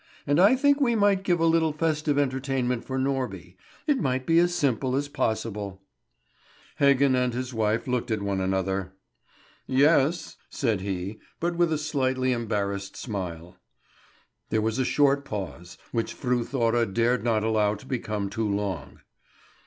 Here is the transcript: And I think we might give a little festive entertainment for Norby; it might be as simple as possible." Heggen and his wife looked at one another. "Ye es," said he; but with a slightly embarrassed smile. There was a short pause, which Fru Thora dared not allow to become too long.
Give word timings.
And 0.25 0.39
I 0.39 0.55
think 0.55 0.81
we 0.81 0.95
might 0.95 1.21
give 1.21 1.39
a 1.39 1.45
little 1.45 1.71
festive 1.73 2.17
entertainment 2.17 2.83
for 2.85 2.97
Norby; 2.97 3.55
it 3.85 3.99
might 3.99 4.25
be 4.25 4.39
as 4.39 4.51
simple 4.51 4.95
as 4.95 5.07
possible." 5.07 5.79
Heggen 6.79 7.13
and 7.15 7.35
his 7.35 7.53
wife 7.53 7.85
looked 7.87 8.09
at 8.09 8.23
one 8.23 8.41
another. 8.41 8.93
"Ye 9.67 9.85
es," 9.85 10.37
said 10.49 10.81
he; 10.81 11.19
but 11.39 11.55
with 11.55 11.71
a 11.71 11.77
slightly 11.77 12.31
embarrassed 12.31 12.97
smile. 12.97 13.57
There 14.49 14.59
was 14.59 14.79
a 14.79 14.85
short 14.85 15.23
pause, 15.23 15.77
which 15.91 16.15
Fru 16.15 16.43
Thora 16.43 16.87
dared 16.87 17.23
not 17.23 17.43
allow 17.43 17.75
to 17.75 17.85
become 17.85 18.27
too 18.31 18.49
long. 18.49 19.01